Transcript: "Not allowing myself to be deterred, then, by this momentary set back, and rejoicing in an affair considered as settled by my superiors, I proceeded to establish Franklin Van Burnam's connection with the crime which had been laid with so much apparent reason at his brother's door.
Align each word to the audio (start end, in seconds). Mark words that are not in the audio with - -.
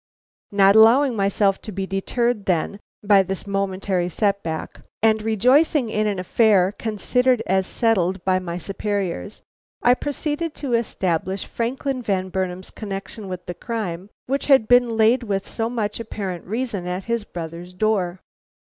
"Not 0.51 0.75
allowing 0.75 1.15
myself 1.15 1.61
to 1.61 1.71
be 1.71 1.85
deterred, 1.85 2.47
then, 2.47 2.79
by 3.03 3.21
this 3.21 3.45
momentary 3.45 4.09
set 4.09 4.41
back, 4.41 4.81
and 5.03 5.21
rejoicing 5.21 5.89
in 5.91 6.07
an 6.07 6.17
affair 6.17 6.71
considered 6.71 7.43
as 7.45 7.67
settled 7.67 8.25
by 8.25 8.39
my 8.39 8.57
superiors, 8.57 9.43
I 9.83 9.93
proceeded 9.93 10.55
to 10.55 10.73
establish 10.73 11.45
Franklin 11.45 12.01
Van 12.01 12.29
Burnam's 12.29 12.71
connection 12.71 13.27
with 13.27 13.45
the 13.45 13.53
crime 13.53 14.09
which 14.25 14.47
had 14.47 14.67
been 14.67 14.89
laid 14.89 15.21
with 15.21 15.45
so 15.45 15.69
much 15.69 15.99
apparent 15.99 16.45
reason 16.47 16.87
at 16.87 17.03
his 17.03 17.23
brother's 17.23 17.75
door. 17.75 18.21